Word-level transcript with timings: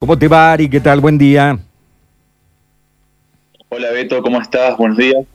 ¿Cómo 0.00 0.18
te 0.18 0.28
va, 0.28 0.54
Ari? 0.54 0.70
¿Qué 0.70 0.80
tal? 0.80 0.98
Buen 0.98 1.18
día. 1.18 1.58
Hola 3.68 3.90
Beto, 3.90 4.22
¿cómo 4.22 4.40
estás? 4.40 4.74
Buenos 4.78 4.96
días. 4.96 5.26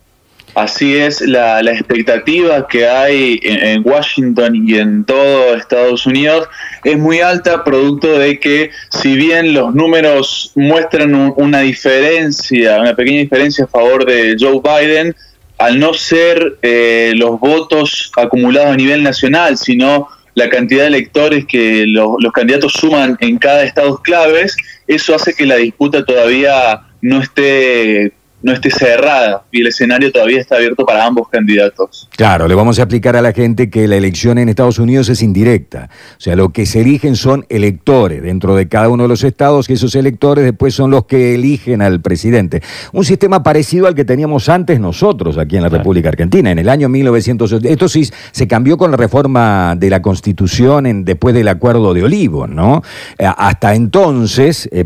Así 0.55 0.97
es, 0.97 1.21
la, 1.21 1.59
expectativa 1.61 2.67
que 2.67 2.88
hay 2.88 3.39
en, 3.43 3.88
Washington 3.88 4.55
y 4.67 4.79
en 4.79 5.05
todo 5.05 5.54
Estados 5.54 6.07
Unidos 6.07 6.47
es 6.83 6.97
muy 6.97 7.20
alta, 7.20 7.63
producto 7.63 8.17
de 8.17 8.39
que 8.39 8.71
si 8.89 9.15
bien 9.15 9.54
los 9.54 9.75
números 9.75 10.51
muestran 10.55 11.13
una 11.13 11.59
diferencia, 11.59 12.82
una 12.82 12.95
pequeña 12.95 13.20
diferencia 13.20 13.66
a 13.66 13.68
favor 13.68 14.04
de 14.04 14.36
Joe 14.39 14.61
Biden, 14.63 15.16
al 15.59 15.79
no 15.79 15.93
ser 15.93 16.57
eh, 16.63 17.13
los 17.16 17.39
votos 17.39 18.11
acumulados 18.18 18.71
a 18.71 18.75
nivel 18.75 19.04
nacional, 19.04 19.59
sino 19.59 20.07
la 20.36 20.49
cantidad 20.49 20.81
de 20.81 20.88
electores 20.88 21.45
que 21.45 21.86
los, 21.88 22.18
candidatos 22.33 22.73
suman 22.73 23.18
en 23.21 23.38
cada 23.38 23.63
estado 23.63 24.01
claves, 24.04 24.55
eso 24.86 25.15
hace 25.15 25.33
que 25.33 25.45
la 25.45 25.55
disputa 25.55 26.05
todavía 26.05 26.82
no 27.01 27.21
esté 27.21 28.11
no 28.45 28.54
esté 28.54 28.69
cerrada 28.69 29.43
y 29.51 29.61
el 29.61 29.67
escenario 29.67 30.11
todavía 30.11 30.39
está 30.39 30.57
abierto 30.57 30.85
para 30.85 31.04
ambos 31.04 31.27
candidatos. 31.29 32.08
Claro, 32.16 32.47
le 32.47 32.53
vamos 32.53 32.77
a 32.77 32.83
explicar 32.83 33.16
a 33.16 33.21
la 33.23 33.33
gente 33.33 33.71
que 33.71 33.88
la 33.88 33.95
elección 33.95 34.38
en 34.38 34.49
Estados 34.49 34.77
Unidos 34.77 35.09
es 35.09 35.23
indirecta. 35.23 35.89
O 36.11 36.21
sea, 36.21 36.35
lo 36.35 36.49
que 36.49 36.67
se 36.67 36.81
eligen 36.81 37.16
son 37.16 37.47
electores 37.49 38.21
dentro 38.21 38.55
de 38.55 38.67
cada 38.67 38.89
uno 38.89 39.05
de 39.05 39.09
los 39.09 39.23
estados, 39.23 39.66
que 39.67 39.73
esos 39.73 39.95
electores 39.95 40.45
después 40.45 40.75
son 40.75 40.91
los 40.91 41.05
que 41.05 41.33
eligen 41.33 41.81
al 41.81 42.02
presidente. 42.02 42.61
Un 42.94 43.03
sistema 43.03 43.41
parecido 43.41 43.88
al 43.88 43.95
que 43.95 44.05
teníamos 44.05 44.47
antes 44.47 44.80
nosotros 44.80 45.39
aquí 45.39 45.55
en 45.55 45.63
la 45.63 45.69
República 45.69 46.09
Argentina, 46.09 46.52
en 46.52 46.59
el 46.59 46.69
año 46.69 46.88
1980. 46.88 47.67
Esto 47.67 47.89
sí 47.89 48.07
se 48.31 48.47
cambió 48.47 48.77
con 48.77 48.91
la 48.91 48.97
reforma 48.97 49.73
de 49.75 49.89
la 49.89 50.03
Constitución 50.03 50.85
en, 50.85 51.03
después 51.03 51.33
del 51.33 51.47
Acuerdo 51.47 51.95
de 51.95 52.03
Olivos, 52.03 52.47
¿no? 52.47 52.83
Eh, 53.17 53.25
hasta 53.25 53.73
entonces, 53.73 54.69
eh, 54.71 54.85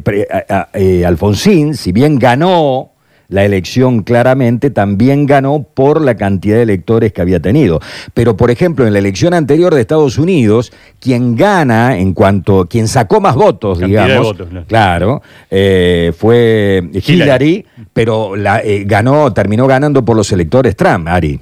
eh, 0.76 1.06
Alfonsín, 1.06 1.76
si 1.76 1.92
bien 1.92 2.18
ganó 2.18 2.94
la 3.30 3.46
elección 3.46 4.02
claramente 4.02 4.72
también 4.72 5.28
ganó 5.28 5.64
por 5.64 6.02
la 6.02 6.16
cantidad 6.16 6.58
de 6.58 6.64
electores 6.64 7.14
que 7.14 7.22
había 7.22 7.40
tenido. 7.40 7.80
Pero, 8.14 8.36
por 8.36 8.52
ejemplo, 8.52 8.86
en 8.86 8.94
la 8.94 9.00
elección 9.00 9.34
anterior 9.34 9.74
de 9.74 9.82
Estados 9.82 10.18
Unidos, 10.18 10.74
quien 11.00 11.36
gana 11.36 11.98
en 11.98 12.14
cuanto, 12.14 12.68
quien 12.68 12.88
sacó 12.88 13.22
más 13.22 13.36
votos, 13.36 13.80
digamos, 13.80 14.36
claro, 14.68 15.22
eh, 15.50 16.12
fue 16.18 16.84
Hillary, 16.92 17.66
pero 17.94 18.36
la, 18.36 18.62
eh, 18.62 18.84
ganó, 18.86 19.32
terminó 19.32 19.68
ganando 19.68 20.04
por 20.04 20.18
los 20.18 20.32
electores 20.32 20.76
Trump, 20.76 21.08
Ari. 21.08 21.40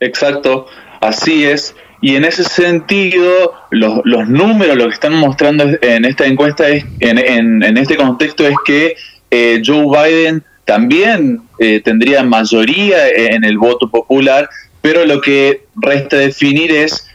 Exacto, 0.00 0.66
así 1.00 1.44
es. 1.44 1.74
Y 2.02 2.16
en 2.16 2.24
ese 2.24 2.44
sentido, 2.44 3.54
los, 3.70 4.00
los 4.04 4.28
números, 4.28 4.76
lo 4.76 4.84
que 4.88 4.94
están 4.94 5.14
mostrando 5.14 5.64
en 5.80 6.04
esta 6.04 6.26
encuesta, 6.26 6.68
es, 6.68 6.84
en, 7.00 7.18
en, 7.18 7.62
en 7.62 7.76
este 7.78 7.96
contexto, 7.96 8.46
es 8.46 8.54
que 8.66 8.96
eh, 9.30 9.62
Joe 9.64 9.86
Biden 9.86 10.44
también 10.64 11.42
eh, 11.58 11.80
tendría 11.80 12.22
mayoría 12.22 13.08
en 13.08 13.44
el 13.44 13.56
voto 13.56 13.88
popular, 13.88 14.48
pero 14.82 15.06
lo 15.06 15.20
que 15.20 15.64
resta 15.76 16.16
definir 16.16 16.72
es, 16.72 17.08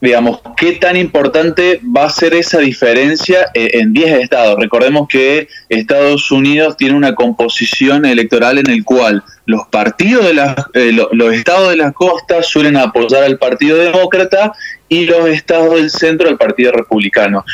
digamos, 0.00 0.40
qué 0.56 0.72
tan 0.72 0.96
importante 0.96 1.80
va 1.96 2.04
a 2.04 2.10
ser 2.10 2.34
esa 2.34 2.58
diferencia 2.58 3.46
eh, 3.54 3.70
en 3.74 3.92
10 3.92 4.22
estados. 4.22 4.58
Recordemos 4.58 5.06
que 5.08 5.48
Estados 5.68 6.30
Unidos 6.32 6.76
tiene 6.76 6.96
una 6.96 7.14
composición 7.14 8.04
electoral 8.04 8.58
en 8.58 8.70
el 8.70 8.84
cual 8.84 9.22
los 9.46 9.66
partidos 9.68 10.26
de 10.26 10.34
la, 10.34 10.68
los 11.12 11.34
estados 11.34 11.70
de 11.70 11.76
la 11.76 11.92
costa 11.92 12.42
suelen 12.42 12.76
apoyar 12.76 13.22
al 13.22 13.38
Partido 13.38 13.78
Demócrata 13.78 14.52
y 14.88 15.06
los 15.06 15.28
estados 15.28 15.74
del 15.74 15.90
centro 15.90 16.28
al 16.28 16.38
Partido 16.38 16.72
Republicano. 16.72 17.44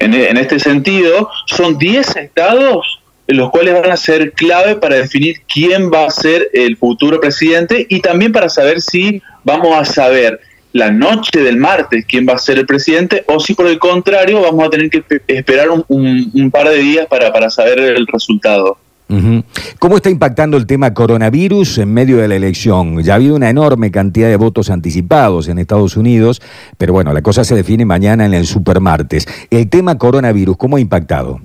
En, 0.00 0.12
en 0.12 0.36
este 0.36 0.58
sentido, 0.58 1.30
son 1.46 1.78
10 1.78 2.16
estados 2.16 3.00
los 3.26 3.50
cuales 3.50 3.74
van 3.74 3.90
a 3.90 3.96
ser 3.96 4.32
clave 4.32 4.76
para 4.76 4.96
definir 4.96 5.42
quién 5.52 5.90
va 5.90 6.06
a 6.06 6.10
ser 6.10 6.48
el 6.52 6.76
futuro 6.76 7.20
presidente 7.20 7.86
y 7.88 8.00
también 8.00 8.32
para 8.32 8.48
saber 8.48 8.80
si 8.80 9.22
vamos 9.44 9.76
a 9.76 9.84
saber 9.84 10.40
la 10.72 10.90
noche 10.90 11.40
del 11.40 11.56
martes 11.56 12.04
quién 12.06 12.26
va 12.28 12.34
a 12.34 12.38
ser 12.38 12.58
el 12.58 12.66
presidente 12.66 13.24
o 13.28 13.40
si 13.40 13.54
por 13.54 13.66
el 13.66 13.78
contrario 13.78 14.42
vamos 14.42 14.66
a 14.66 14.70
tener 14.70 14.90
que 14.90 15.02
esperar 15.26 15.68
un, 15.70 16.50
par 16.50 16.68
de 16.68 16.76
días 16.76 17.06
para, 17.06 17.32
para 17.32 17.50
saber 17.50 17.78
el 17.78 18.06
resultado. 18.06 18.78
¿Cómo 19.78 19.96
está 19.96 20.10
impactando 20.10 20.56
el 20.56 20.66
tema 20.66 20.92
coronavirus 20.92 21.78
en 21.78 21.94
medio 21.94 22.16
de 22.16 22.26
la 22.26 22.34
elección? 22.34 23.00
Ya 23.02 23.12
ha 23.12 23.16
habido 23.16 23.36
una 23.36 23.48
enorme 23.48 23.92
cantidad 23.92 24.28
de 24.28 24.36
votos 24.36 24.68
anticipados 24.68 25.46
en 25.48 25.58
Estados 25.58 25.96
Unidos, 25.96 26.42
pero 26.76 26.92
bueno, 26.92 27.12
la 27.12 27.22
cosa 27.22 27.44
se 27.44 27.54
define 27.54 27.84
mañana 27.84 28.26
en 28.26 28.34
el 28.34 28.46
supermartes. 28.46 29.28
El 29.48 29.68
tema 29.68 29.96
coronavirus, 29.96 30.56
¿cómo 30.56 30.76
ha 30.76 30.80
impactado? 30.80 31.40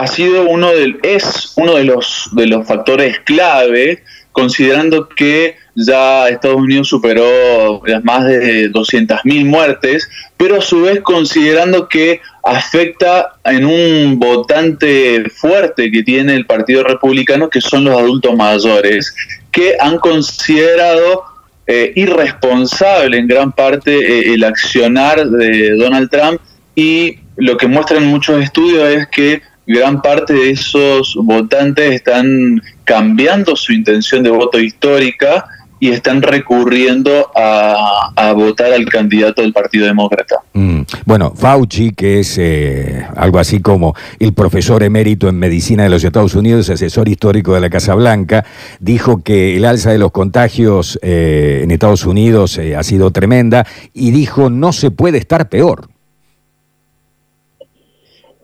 Ha 0.00 0.06
sido 0.06 0.48
uno 0.48 0.72
del, 0.72 0.98
es 1.02 1.52
uno 1.56 1.74
de 1.74 1.84
los, 1.84 2.30
de 2.32 2.46
los 2.46 2.66
factores 2.66 3.20
clave, 3.20 4.02
considerando 4.32 5.10
que 5.10 5.56
ya 5.74 6.26
Estados 6.28 6.56
Unidos 6.56 6.88
superó 6.88 7.82
las 7.84 8.02
más 8.02 8.24
de 8.24 8.70
200.000 8.72 9.44
muertes, 9.44 10.08
pero 10.38 10.56
a 10.56 10.62
su 10.62 10.82
vez 10.82 11.00
considerando 11.02 11.86
que 11.86 12.22
afecta 12.42 13.34
en 13.44 13.66
un 13.66 14.18
votante 14.18 15.22
fuerte 15.28 15.90
que 15.90 16.02
tiene 16.02 16.34
el 16.34 16.46
Partido 16.46 16.82
Republicano, 16.82 17.50
que 17.50 17.60
son 17.60 17.84
los 17.84 17.98
adultos 17.98 18.34
mayores, 18.34 19.14
que 19.52 19.76
han 19.78 19.98
considerado 19.98 21.24
eh, 21.66 21.92
irresponsable 21.94 23.18
en 23.18 23.28
gran 23.28 23.52
parte 23.52 23.92
eh, 23.92 24.32
el 24.32 24.44
accionar 24.44 25.28
de 25.28 25.72
Donald 25.76 26.08
Trump. 26.08 26.40
Y 26.74 27.18
lo 27.36 27.58
que 27.58 27.66
muestran 27.66 28.06
muchos 28.06 28.42
estudios 28.42 28.88
es 28.88 29.06
que 29.08 29.49
gran 29.70 30.02
parte 30.02 30.32
de 30.32 30.50
esos 30.50 31.16
votantes 31.22 31.92
están 31.92 32.60
cambiando 32.82 33.54
su 33.54 33.72
intención 33.72 34.24
de 34.24 34.30
voto 34.30 34.58
histórica 34.58 35.46
y 35.78 35.90
están 35.90 36.22
recurriendo 36.22 37.30
a, 37.34 38.32
votar 38.34 38.72
al 38.72 38.84
candidato 38.86 39.42
del 39.42 39.52
Partido 39.52 39.86
Demócrata. 39.86 40.36
Mm. 40.52 40.82
Bueno, 41.06 41.32
Fauci, 41.34 41.92
que 41.92 42.20
es 42.20 42.36
eh, 42.38 43.06
algo 43.16 43.38
así 43.38 43.60
como 43.60 43.94
el 44.18 44.34
profesor 44.34 44.82
emérito 44.82 45.28
en 45.28 45.38
medicina 45.38 45.84
de 45.84 45.88
los 45.88 46.02
Estados 46.04 46.34
Unidos, 46.34 46.68
asesor 46.68 47.08
histórico 47.08 47.54
de 47.54 47.60
la 47.60 47.70
Casa 47.70 47.94
Blanca, 47.94 48.44
dijo 48.80 49.22
que 49.22 49.56
el 49.56 49.64
alza 49.64 49.92
de 49.92 49.98
los 49.98 50.10
contagios 50.10 50.98
eh, 51.02 51.60
en 51.62 51.70
Estados 51.70 52.04
Unidos 52.04 52.58
eh, 52.58 52.76
ha 52.76 52.82
sido 52.82 53.12
tremenda 53.12 53.66
y 53.94 54.10
dijo 54.10 54.50
no 54.50 54.72
se 54.72 54.90
puede 54.90 55.18
estar 55.18 55.48
peor. 55.48 55.89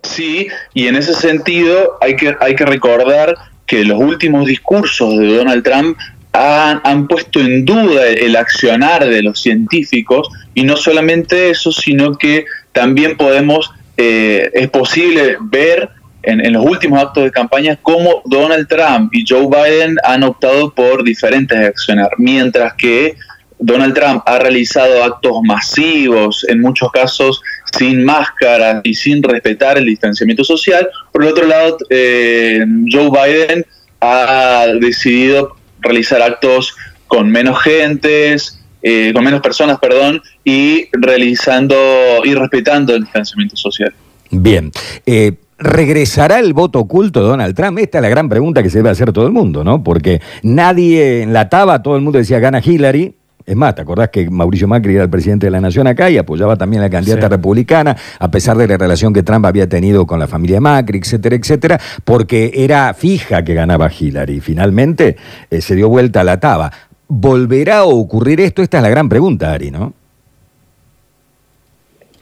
Sí, 0.06 0.48
y 0.74 0.86
en 0.86 0.96
ese 0.96 1.14
sentido 1.14 1.98
hay 2.00 2.16
que, 2.16 2.36
hay 2.40 2.54
que 2.54 2.64
recordar 2.64 3.34
que 3.66 3.84
los 3.84 3.98
últimos 4.00 4.46
discursos 4.46 5.18
de 5.18 5.36
Donald 5.36 5.64
Trump 5.64 5.98
han, 6.32 7.08
puesto 7.08 7.40
en 7.40 7.64
duda 7.64 8.06
el 8.08 8.36
accionar 8.36 9.06
de 9.06 9.22
los 9.22 9.40
científicos 9.40 10.28
y 10.54 10.64
no 10.64 10.76
solamente 10.76 11.50
eso, 11.50 11.72
sino 11.72 12.16
que 12.16 12.44
también 12.72 13.16
podemos, 13.16 13.70
eh, 13.96 14.50
es 14.52 14.68
posible 14.68 15.38
ver 15.40 15.88
en, 16.22 16.44
en, 16.44 16.52
los 16.52 16.64
últimos 16.64 17.00
actos 17.00 17.24
de 17.24 17.30
campaña 17.30 17.78
cómo 17.80 18.22
Donald 18.26 18.68
Trump 18.68 19.14
y 19.14 19.24
Joe 19.26 19.46
Biden 19.46 19.96
han 20.04 20.24
optado 20.24 20.74
por 20.74 21.04
diferentes 21.04 21.58
accionar, 21.58 22.10
mientras 22.18 22.74
que 22.74 23.16
Donald 23.58 23.94
Trump 23.94 24.22
ha 24.26 24.38
realizado 24.38 25.02
actos 25.02 25.40
masivos, 25.42 26.44
en 26.48 26.60
muchos 26.60 26.90
casos 26.92 27.40
sin 27.76 28.04
máscara 28.04 28.80
y 28.84 28.94
sin 28.94 29.22
respetar 29.22 29.78
el 29.78 29.86
distanciamiento 29.86 30.44
social. 30.44 30.88
Por 31.12 31.24
el 31.24 31.30
otro 31.30 31.46
lado, 31.46 31.78
eh, 31.90 32.64
Joe 32.90 33.10
Biden 33.10 33.64
ha 34.00 34.66
decidido 34.80 35.56
realizar 35.80 36.22
actos 36.22 36.74
con 37.06 37.30
menos 37.30 37.60
gentes, 37.62 38.62
eh, 38.82 39.12
con 39.14 39.24
menos 39.24 39.40
personas, 39.40 39.78
perdón, 39.78 40.22
y 40.44 40.88
realizando 40.92 41.76
y 42.24 42.34
respetando 42.34 42.94
el 42.94 43.02
distanciamiento 43.02 43.56
social. 43.56 43.92
Bien. 44.30 44.70
Eh, 45.04 45.32
¿Regresará 45.58 46.38
el 46.38 46.52
voto 46.52 46.80
oculto 46.80 47.20
de 47.22 47.28
Donald 47.28 47.56
Trump? 47.56 47.78
Esta 47.78 47.98
es 47.98 48.02
la 48.02 48.10
gran 48.10 48.28
pregunta 48.28 48.62
que 48.62 48.68
se 48.68 48.78
debe 48.78 48.90
hacer 48.90 49.12
todo 49.12 49.26
el 49.26 49.32
mundo, 49.32 49.64
¿no? 49.64 49.82
Porque 49.82 50.20
nadie 50.42 51.22
enlataba, 51.22 51.82
todo 51.82 51.96
el 51.96 52.02
mundo 52.02 52.18
decía 52.18 52.38
gana 52.40 52.60
Hillary, 52.62 53.14
es 53.46 53.54
más, 53.54 53.76
¿te 53.76 53.82
acordás 53.82 54.08
que 54.08 54.28
Mauricio 54.28 54.66
Macri 54.66 54.94
era 54.94 55.04
el 55.04 55.10
presidente 55.10 55.46
de 55.46 55.52
la 55.52 55.60
Nación 55.60 55.86
acá 55.86 56.10
y 56.10 56.18
apoyaba 56.18 56.56
también 56.56 56.82
a 56.82 56.86
la 56.86 56.90
candidata 56.90 57.28
republicana, 57.28 57.96
a 58.18 58.28
pesar 58.28 58.56
de 58.56 58.66
la 58.66 58.76
relación 58.76 59.12
que 59.12 59.22
Trump 59.22 59.46
había 59.46 59.68
tenido 59.68 60.04
con 60.04 60.18
la 60.18 60.26
familia 60.26 60.60
Macri, 60.60 60.98
etcétera, 60.98 61.36
etcétera, 61.36 61.80
porque 62.04 62.50
era 62.54 62.92
fija 62.92 63.44
que 63.44 63.54
ganaba 63.54 63.88
Hillary. 63.88 64.40
Finalmente 64.40 65.16
eh, 65.48 65.60
se 65.60 65.76
dio 65.76 65.88
vuelta 65.88 66.22
a 66.22 66.24
la 66.24 66.40
taba. 66.40 66.72
¿Volverá 67.06 67.78
a 67.78 67.84
ocurrir 67.84 68.40
esto? 68.40 68.62
Esta 68.62 68.78
es 68.78 68.82
la 68.82 68.88
gran 68.88 69.08
pregunta, 69.08 69.52
Ari, 69.52 69.70
¿no? 69.70 69.92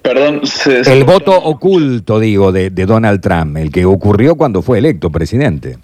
Perdón. 0.03 0.43
el 0.67 1.05
voto 1.05 1.35
oculto, 1.35 2.21
digo, 2.21 2.53
de 2.53 2.69
Donald 2.69 3.23
Trump, 3.23 3.56
el 3.56 3.73
que 3.73 3.87
ocurrió 3.87 4.35
cuando 4.35 4.61
fue 4.61 4.76
electo 4.76 5.09
presidente. 5.09 5.79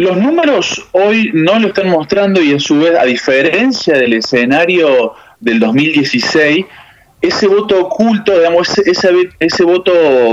Los 0.00 0.16
números 0.16 0.88
hoy 0.92 1.30
no 1.34 1.58
lo 1.58 1.68
están 1.68 1.90
mostrando 1.90 2.40
y 2.40 2.54
a 2.54 2.58
su 2.58 2.80
vez, 2.80 2.98
a 2.98 3.04
diferencia 3.04 3.98
del 3.98 4.14
escenario 4.14 5.12
del 5.40 5.60
2016, 5.60 6.64
ese 7.20 7.46
voto 7.46 7.78
oculto, 7.78 8.32
digamos, 8.38 8.78
ese, 8.78 9.10
ese, 9.38 9.62
voto 9.62 9.92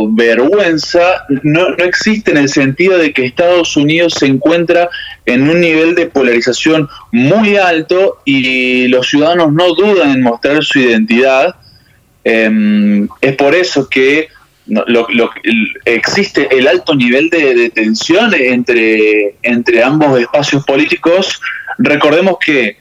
vergüenza 0.09 1.25
no, 1.43 1.71
no, 1.71 1.83
existe 1.83 2.31
en 2.31 2.37
el 2.37 2.47
sentido 2.47 2.97
de 2.97 3.11
que 3.11 3.25
Estados 3.25 3.75
Unidos 3.75 4.13
se 4.13 4.27
encuentra 4.27 4.89
en 5.25 5.49
un 5.49 5.59
nivel 5.59 5.95
de 5.95 6.05
polarización 6.05 6.87
muy 7.11 7.57
alto 7.57 8.21
y 8.23 8.87
los 8.87 9.09
ciudadanos 9.09 9.51
no 9.51 9.73
dudan 9.73 10.11
en 10.11 10.21
mostrar 10.21 10.63
su 10.63 10.79
identidad. 10.79 11.55
Em, 12.23 13.09
es 13.19 13.35
por 13.35 13.53
eso 13.53 13.89
que 13.89 14.29
lo, 14.67 15.07
existe 15.85 16.47
el 16.57 16.67
alto 16.67 16.95
nivel 16.95 17.29
de, 17.29 17.69
tensión 17.69 18.33
entre, 18.33 19.35
entre 19.41 19.83
ambos 19.83 20.19
espacios 20.19 20.63
políticos. 20.65 21.39
Recordemos 21.77 22.37
que 22.39 22.77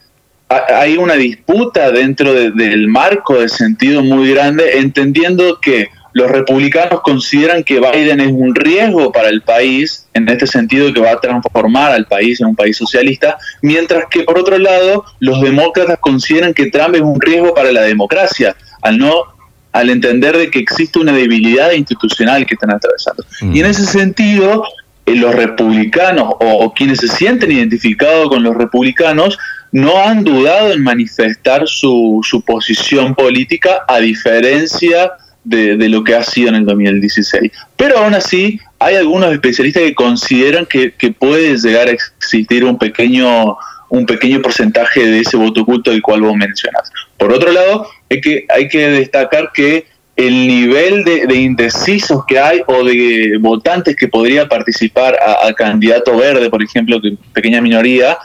hay 0.49 0.97
una 0.97 1.15
disputa 1.15 1.91
dentro 1.91 2.33
del 2.33 2.89
marco 2.89 3.41
de 3.41 3.49
sentido 3.49 4.03
muy 4.03 4.33
grande, 4.33 4.79
entendiendo 4.79 5.61
que 5.61 5.89
los 6.13 6.31
republicanos 6.31 7.03
consideran 7.03 7.63
que 7.63 7.79
Biden 7.79 8.21
es 8.21 8.33
un 8.33 8.55
riesgo 8.55 9.13
para 9.13 9.29
el 9.29 9.43
país, 9.43 10.09
en 10.15 10.27
este 10.31 10.47
sentido 10.47 10.91
que 10.95 11.01
va 11.01 11.11
a 11.11 11.21
transformar 11.21 11.93
al 11.93 12.07
país 12.07 12.41
en 12.41 12.47
un 12.47 12.57
país 12.57 12.75
socialista, 12.77 13.37
mientras 13.61 14.05
que 14.11 14.23
por 14.23 14.39
otro 14.39 14.57
lado 14.57 15.05
los 15.19 15.43
demócratas 15.43 15.99
consideran 16.01 16.55
que 16.55 16.71
Trump 16.71 16.95
es 16.95 17.03
un 17.03 17.21
riesgo 17.21 17.53
para 17.53 17.71
la 17.71 17.83
democracia, 17.83 18.57
al 18.81 18.97
no 18.97 19.36
al 19.77 19.91
entender 19.91 20.35
de 20.39 20.51
que 20.51 20.59
existe 20.59 20.99
una 20.99 21.13
debilidad 21.13 21.73
institucional 21.73 22.47
que 22.47 22.55
están 22.55 22.71
atravesando. 22.71 23.27
Y 23.53 23.61
en 23.61 23.67
ese 23.67 23.85
sentido, 23.85 24.65
eh, 25.05 25.15
los 25.17 25.35
republicanos 25.35 26.33
o, 26.41 26.73
quienes 26.73 27.01
se 27.01 27.09
sienten 27.09 27.53
identificados 27.53 28.31
con 28.31 28.43
los 28.43 28.57
republicanos 28.57 29.39
no 29.73 30.03
han 30.03 30.25
dudado 30.25 30.73
en 30.73 30.83
manifestar 30.83 31.69
su, 31.69 32.21
su 32.23 32.41
posición 32.41 33.15
política 33.15 33.83
a 33.87 33.99
diferencia 33.99 35.13
de, 35.45 35.77
lo 35.91 36.03
que 36.03 36.15
ha 36.15 36.23
sido 36.23 36.49
en 36.49 36.55
el 36.55 36.65
2016. 36.65 37.53
Pero 37.77 37.99
aún 37.99 38.15
así, 38.15 38.59
hay 38.79 38.95
algunos 38.95 39.31
especialistas 39.31 39.83
que 39.83 39.95
consideran 39.95 40.65
que, 40.65 40.93
que 40.93 41.13
puede 41.13 41.55
llegar 41.59 41.89
a 41.89 41.91
existir 41.91 42.65
un 42.65 42.79
pequeño 42.79 43.59
un 43.89 44.05
pequeño 44.05 44.43
porcentaje 44.43 45.07
de 45.07 45.21
ese 45.21 45.37
voto 45.37 45.63
oculto 45.63 45.91
del 45.93 46.03
cual 46.03 46.23
vos 46.23 46.35
mencionas. 46.35 46.91
Por 47.19 47.33
otro 47.33 47.51
lado, 47.53 47.89
es 48.09 48.21
que 48.21 48.47
hay 48.49 48.69
que 48.69 48.89
destacar 48.89 49.51
que 49.53 49.87
el 50.17 50.47
nivel 50.47 51.05
de, 51.05 51.35
indecisos 51.35 52.25
que 52.27 52.39
hay 52.39 52.63
o 52.67 52.83
de 52.85 53.37
votantes 53.39 53.95
que 53.97 54.09
podría 54.09 54.49
participar 54.49 55.17
a, 55.21 55.53
candidato 55.53 56.17
verde, 56.17 56.49
por 56.49 56.63
ejemplo, 56.63 57.01
que 57.01 57.17
pequeña 57.35 57.61
minoría, 57.61 58.17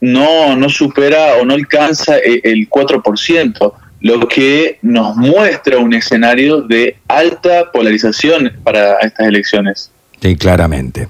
no, 0.00 0.56
no 0.56 0.68
supera 0.68 1.36
o 1.40 1.44
no 1.44 1.54
alcanza 1.54 2.18
el, 2.18 2.40
el 2.42 2.68
4%, 2.68 3.72
lo 4.00 4.28
que 4.28 4.78
nos 4.82 5.16
muestra 5.16 5.78
un 5.78 5.94
escenario 5.94 6.62
de 6.62 6.96
alta 7.06 7.70
polarización 7.72 8.52
para 8.64 8.98
estas 8.98 9.26
elecciones. 9.26 9.92
Sí, 10.20 10.36
claramente. 10.36 11.08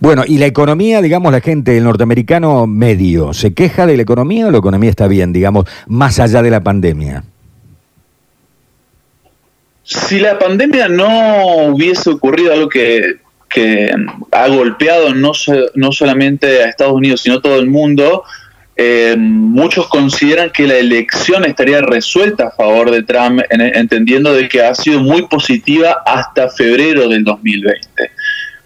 Bueno, 0.00 0.24
y 0.26 0.38
la 0.38 0.46
economía, 0.46 1.00
digamos, 1.00 1.32
la 1.32 1.40
gente, 1.40 1.76
el 1.76 1.84
norteamericano 1.84 2.66
medio, 2.66 3.32
¿se 3.32 3.54
queja 3.54 3.86
de 3.86 3.96
la 3.96 4.02
economía 4.02 4.48
o 4.48 4.50
la 4.50 4.58
economía 4.58 4.90
está 4.90 5.06
bien, 5.06 5.32
digamos, 5.32 5.66
más 5.86 6.18
allá 6.18 6.42
de 6.42 6.50
la 6.50 6.60
pandemia? 6.60 7.24
Si 9.84 10.18
la 10.18 10.38
pandemia 10.38 10.88
no 10.88 11.68
hubiese 11.68 12.10
ocurrido 12.10 12.52
algo 12.52 12.68
que, 12.68 13.16
ha 14.32 14.48
golpeado 14.48 15.14
no, 15.14 15.32
no 15.74 15.92
solamente 15.92 16.62
a 16.62 16.68
Estados 16.68 16.92
Unidos, 16.92 17.22
sino 17.22 17.40
todo 17.40 17.58
el 17.58 17.66
mundo, 17.68 18.24
eh, 18.76 19.16
muchos 19.16 19.88
consideran 19.88 20.50
que 20.50 20.66
la 20.66 20.76
elección 20.76 21.44
estaría 21.44 21.80
resuelta 21.80 22.48
a 22.48 22.50
favor 22.50 22.90
de 22.90 23.02
Trump, 23.02 23.40
entendiendo 23.50 24.34
de 24.34 24.48
que 24.48 24.62
ha 24.62 24.74
sido 24.74 25.00
muy 25.00 25.26
positiva 25.26 26.02
hasta 26.04 26.50
febrero 26.50 27.08
del 27.08 27.24
2020 27.24 28.17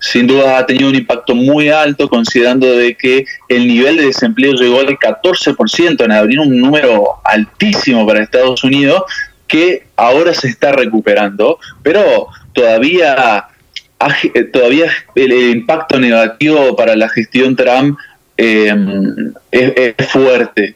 sin 0.03 0.27
duda 0.27 0.59
ha 0.59 0.67
tenido 0.67 0.89
un 0.89 0.97
impacto 0.97 1.33
muy 1.33 1.69
alto 1.69 2.09
considerando 2.09 2.67
de 2.77 2.97
que 2.97 3.25
el 3.49 3.69
nivel 3.69 3.99
de 3.99 4.07
desempleo 4.07 4.53
llegó 4.55 4.81
al 4.81 4.99
14% 4.99 6.05
en 6.05 6.11
abril, 6.11 6.41
un 6.41 6.61
número 6.61 7.21
altísimo 7.23 8.05
para 8.05 8.25
Estados 8.25 8.65
Unidos 8.65 9.05
que 9.47 9.85
ahora 9.95 10.35
se 10.35 10.49
está 10.49 10.73
recuperando, 10.73 11.61
pero 11.85 12.27
todavía, 12.53 13.47
todavía 14.53 14.91
el, 15.15 15.33
impacto 15.33 16.01
negativo 16.01 16.75
para 16.75 16.97
la 16.97 17.09
gestión 17.09 17.55
Trump 17.55 17.97
em, 18.37 19.33
es, 19.53 19.95
fuerte. 20.09 20.75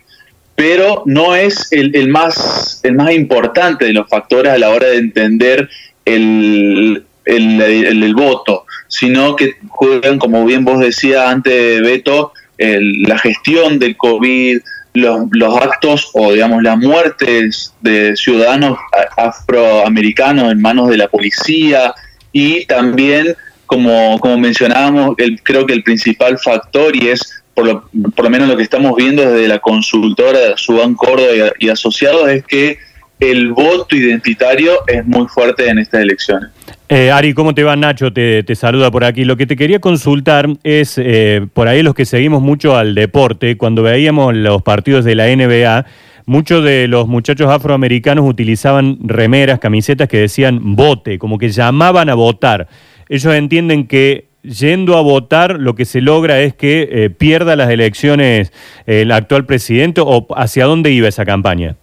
Pero 0.55 1.03
no 1.05 1.35
es 1.35 1.67
el, 1.73 2.09
más, 2.09 2.81
el 2.85 2.95
más 2.95 3.11
importante 3.11 3.87
de 3.87 3.93
los 3.93 4.09
factores 4.09 4.53
a 4.53 4.59
la 4.59 4.71
hora 4.71 4.87
de 4.87 4.99
entender 4.99 5.69
el, 6.05 7.05
el 7.25 8.15
voto 8.15 8.66
sino 8.89 9.37
que 9.37 9.57
juegan, 9.69 10.19
como 10.19 10.45
bien 10.45 10.65
vos 10.65 10.81
decías 10.81 11.27
antes, 11.27 11.81
Beto, 11.81 12.33
la 12.59 13.19
gestión 13.19 13.79
del 13.79 13.97
COVID, 13.97 14.59
los, 14.97 15.63
actos 15.63 16.11
o, 16.15 16.33
digamos, 16.33 16.63
las 16.63 16.79
muertes 16.79 17.75
de 17.81 18.17
ciudadanos 18.17 18.79
afroamericanos 19.17 20.51
en 20.51 20.61
manos 20.61 20.89
de 20.89 20.97
la 20.97 21.09
policía 21.09 21.95
y 22.33 22.65
también, 22.67 23.37
como, 23.67 24.19
como 24.21 24.39
mencionábamos, 24.39 25.15
el, 25.19 25.43
creo 25.43 25.67
que 25.67 25.75
el 25.75 25.83
principal 25.83 26.39
factor 26.39 26.97
y 26.97 27.09
es 27.09 27.43
por 27.55 27.67
lo, 27.67 27.89
por 28.15 28.25
lo 28.25 28.31
menos 28.31 28.49
lo 28.49 28.57
que 28.57 28.63
estamos 28.63 28.95
viendo 28.97 29.23
desde 29.31 29.49
la 29.49 29.59
consultora 29.61 30.57
Subán 30.57 30.95
Córdoba 30.95 31.53
y 31.59 31.69
asociados 31.71 32.29
es 32.29 32.45
que 32.45 32.79
el 33.19 33.53
voto 33.53 33.97
identitario 33.97 34.81
es 34.87 35.07
muy 35.07 35.27
fuerte 35.27 35.67
en 35.67 35.79
estas 35.79 36.03
elecciones. 36.03 36.51
Eh, 36.89 37.11
Ari, 37.11 37.35
¿cómo 37.35 37.53
te 37.53 37.65
va 37.65 37.75
Nacho? 37.75 38.13
Te, 38.13 38.55
saluda 38.55 38.93
por 38.93 39.03
aquí. 39.03 39.25
Lo 39.25 39.37
que 39.37 39.47
te 39.47 39.57
quería 39.57 39.81
consultar 39.81 40.49
es, 40.63 40.99
eh, 40.99 41.45
por 41.53 41.67
ahí 41.67 41.83
los 41.83 41.95
que 41.95 42.05
seguimos 42.05 42.43
mucho 42.43 42.77
al 42.77 42.95
deporte, 42.95 43.57
cuando 43.57 43.83
veíamos 43.83 44.35
los 44.37 44.63
partidos 44.63 45.05
de 45.05 45.17
la 45.17 45.27
NBA, 45.27 45.85
muchos 46.27 46.63
de 46.63 46.87
los 46.87 47.09
muchachos 47.09 47.51
afroamericanos 47.51 48.29
utilizaban 48.29 48.99
remeras, 49.03 49.59
camisetas 49.59 50.09
que 50.09 50.19
decían 50.19 50.77
vote, 50.77 51.19
como 51.19 51.39
que 51.39 51.49
llamaban 51.49 52.09
a 52.09 52.15
votar. 52.15 52.69
Ellos 53.09 53.35
entienden 53.35 53.89
que 53.89 54.29
yendo 54.43 54.97
a 54.97 55.01
votar 55.01 55.59
lo 55.59 55.75
que 55.75 55.87
se 55.87 56.01
logra 56.01 56.41
es 56.41 56.55
que 56.55 56.89
eh, 56.89 57.11
pierda 57.11 57.57
las 57.57 57.69
elecciones 57.69 58.53
el 58.87 59.11
actual 59.11 59.45
presidente 59.45 60.01
o 60.05 60.29
hacia 60.37 60.67
dónde 60.67 60.93
iba 60.93 61.09
esa 61.09 61.25
campaña. 61.25 61.75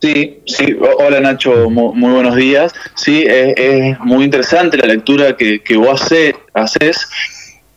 Sí, 0.00 0.40
sí, 0.46 0.76
hola 0.98 1.20
Nacho, 1.20 1.68
muy, 1.68 2.12
buenos 2.12 2.34
días. 2.34 2.72
Sí, 2.94 3.22
es, 3.26 3.98
muy 4.00 4.24
interesante 4.24 4.78
la 4.78 4.86
lectura 4.86 5.36
que, 5.36 5.60
que 5.62 5.76
vos 5.76 6.02
haces. 6.54 7.08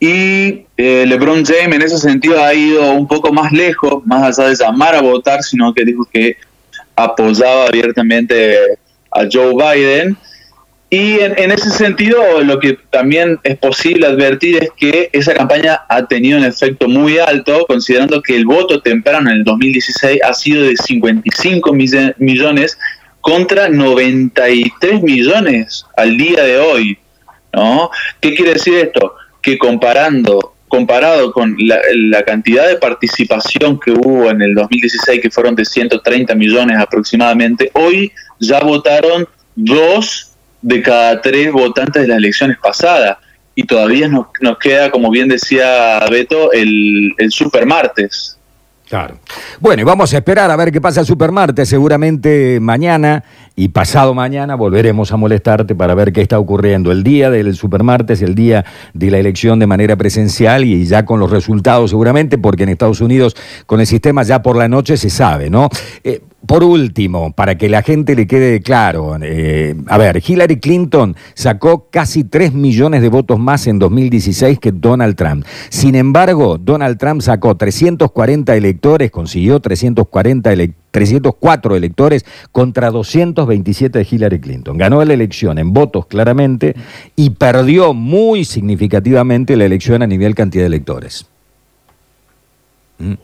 Y 0.00 0.66
eh, 0.76 1.04
LeBron 1.06 1.44
James 1.44 1.76
en 1.76 1.82
ese 1.82 1.98
sentido 1.98 2.42
ha 2.42 2.54
ido 2.54 2.92
un 2.92 3.06
poco 3.06 3.30
más 3.30 3.52
lejos, 3.52 4.06
más 4.06 4.38
allá 4.38 4.48
de 4.48 4.56
llamar 4.56 4.94
a 4.94 5.02
votar, 5.02 5.42
sino 5.42 5.74
que 5.74 5.84
dijo 5.84 6.08
que 6.10 6.36
apoyaba 6.96 7.66
abiertamente 7.66 8.56
a 9.10 9.28
Joe 9.30 9.54
Biden. 9.54 10.16
Y 10.94 11.18
en, 11.18 11.50
ese 11.50 11.70
sentido, 11.70 12.40
lo 12.42 12.60
que 12.60 12.78
también 12.90 13.40
es 13.42 13.58
posible 13.58 14.06
advertir 14.06 14.62
es 14.62 14.70
que 14.76 15.10
esa 15.12 15.34
campaña 15.34 15.80
ha 15.88 16.06
tenido 16.06 16.38
un 16.38 16.44
efecto 16.44 16.86
muy 16.86 17.18
alto, 17.18 17.66
considerando 17.66 18.22
que 18.22 18.36
el 18.36 18.44
voto 18.44 18.80
temprano 18.80 19.28
en 19.28 19.38
el 19.38 19.44
2016 19.44 20.20
ha 20.22 20.32
sido 20.32 20.62
de 20.62 20.76
55 20.76 21.72
millones 22.18 22.78
contra 23.20 23.68
93 23.68 25.02
millones 25.02 25.84
al 25.96 26.16
día 26.16 26.44
de 26.44 26.58
hoy. 26.58 26.96
¿no? 27.52 27.90
¿Qué 28.20 28.32
quiere 28.36 28.52
decir 28.52 28.74
esto? 28.74 29.16
Que 29.42 29.58
comparando 29.58 30.52
comparado 30.68 31.32
con 31.32 31.56
la, 31.58 31.78
la, 31.92 32.22
cantidad 32.24 32.68
de 32.68 32.76
participación 32.76 33.78
que 33.78 33.92
hubo 33.92 34.30
en 34.30 34.42
el 34.42 34.54
2016, 34.54 35.20
que 35.20 35.30
fueron 35.30 35.54
de 35.56 35.64
130 35.64 36.34
millones 36.34 36.78
aproximadamente, 36.78 37.70
hoy 37.74 38.12
ya 38.40 38.60
votaron 38.60 39.28
dos 39.54 40.33
de 40.64 40.80
cada 40.80 41.20
tres 41.20 41.52
votantes 41.52 42.02
de 42.02 42.08
las 42.08 42.18
elecciones 42.18 42.56
pasadas. 42.58 43.18
Y 43.54 43.64
todavía 43.64 44.08
nos, 44.08 44.26
nos 44.40 44.58
queda, 44.58 44.90
como 44.90 45.10
bien 45.10 45.28
decía 45.28 46.00
Beto, 46.10 46.50
el, 46.52 47.12
el 47.18 47.30
super 47.30 47.66
martes. 47.66 48.38
Claro. 48.88 49.18
Bueno, 49.60 49.82
y 49.82 49.84
vamos 49.84 50.12
a 50.12 50.18
esperar 50.18 50.50
a 50.50 50.56
ver 50.56 50.70
qué 50.70 50.80
pasa 50.80 51.00
el 51.00 51.06
Supermartes. 51.06 51.68
Seguramente 51.68 52.58
mañana 52.60 53.24
y 53.56 53.68
pasado 53.68 54.14
mañana 54.14 54.56
volveremos 54.56 55.10
a 55.10 55.16
molestarte 55.16 55.74
para 55.74 55.94
ver 55.94 56.12
qué 56.12 56.20
está 56.20 56.38
ocurriendo. 56.38 56.92
El 56.92 57.02
día 57.02 57.30
del 57.30 57.54
Supermartes, 57.54 58.20
el 58.20 58.34
día 58.34 58.64
de 58.92 59.10
la 59.10 59.18
elección 59.18 59.58
de 59.58 59.66
manera 59.66 59.96
presencial 59.96 60.64
y 60.64 60.84
ya 60.84 61.04
con 61.04 61.18
los 61.18 61.30
resultados 61.30 61.90
seguramente, 61.90 62.36
porque 62.36 62.64
en 62.64 62.70
Estados 62.70 63.00
Unidos 63.00 63.36
con 63.66 63.80
el 63.80 63.86
sistema 63.86 64.22
ya 64.22 64.42
por 64.42 64.56
la 64.56 64.68
noche 64.68 64.96
se 64.96 65.10
sabe, 65.10 65.50
¿no? 65.50 65.70
Eh, 66.02 66.20
por 66.46 66.64
último, 66.64 67.32
para 67.32 67.56
que 67.56 67.68
la 67.68 67.82
gente 67.82 68.14
le 68.14 68.26
quede 68.26 68.60
claro, 68.60 69.16
eh, 69.20 69.74
a 69.86 69.98
ver, 69.98 70.22
Hillary 70.26 70.58
Clinton 70.60 71.16
sacó 71.34 71.88
casi 71.90 72.24
3 72.24 72.52
millones 72.52 73.02
de 73.02 73.08
votos 73.08 73.38
más 73.38 73.66
en 73.66 73.78
2016 73.78 74.58
que 74.58 74.72
Donald 74.72 75.16
Trump. 75.16 75.44
Sin 75.70 75.94
embargo, 75.94 76.58
Donald 76.58 76.98
Trump 76.98 77.22
sacó 77.22 77.56
340 77.56 78.56
electores, 78.56 79.10
consiguió 79.10 79.60
340 79.60 80.54
304 80.94 81.74
electores 81.74 82.24
contra 82.52 82.90
227 82.92 83.98
de 83.98 84.06
Hillary 84.08 84.38
Clinton. 84.38 84.78
Ganó 84.78 85.04
la 85.04 85.12
elección 85.12 85.58
en 85.58 85.72
votos 85.72 86.06
claramente 86.06 86.76
y 87.16 87.30
perdió 87.30 87.94
muy 87.94 88.44
significativamente 88.44 89.56
la 89.56 89.64
elección 89.64 90.02
a 90.02 90.06
nivel 90.06 90.36
cantidad 90.36 90.62
de 90.62 90.68
electores. 90.68 91.26
¿Mm? 92.98 93.14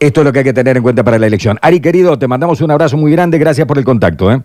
Esto 0.00 0.22
es 0.22 0.24
lo 0.24 0.32
que 0.32 0.38
hay 0.38 0.44
que 0.46 0.54
tener 0.54 0.78
en 0.78 0.82
cuenta 0.82 1.04
para 1.04 1.18
la 1.18 1.26
elección. 1.26 1.58
Ari, 1.60 1.78
querido, 1.78 2.18
te 2.18 2.26
mandamos 2.26 2.62
un 2.62 2.70
abrazo 2.70 2.96
muy 2.96 3.12
grande. 3.12 3.36
Gracias 3.36 3.66
por 3.66 3.76
el 3.76 3.84
contacto. 3.84 4.32
¿eh? 4.32 4.40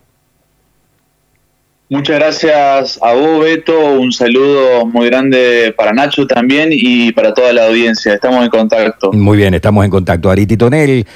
Muchas 1.87 2.17
gracias 2.17 2.99
a 3.01 3.13
vos, 3.13 3.39
Beto. 3.39 3.79
Un 3.93 4.11
saludo 4.11 4.85
muy 4.85 5.05
grande 5.05 5.73
para 5.77 5.93
Nacho 5.93 6.27
también 6.27 6.69
y 6.71 7.13
para 7.13 7.33
toda 7.33 7.53
la 7.53 7.67
audiencia. 7.67 8.15
Estamos 8.15 8.43
en 8.43 8.49
contacto. 8.49 9.13
Muy 9.13 9.37
bien, 9.37 9.53
estamos 9.53 9.85
en 9.85 9.91
contacto. 9.91 10.29
Ari 10.29 10.45
Titonel. 10.45 11.07